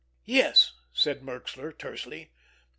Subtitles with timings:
[0.25, 2.31] "Yes," said Merxler tersely.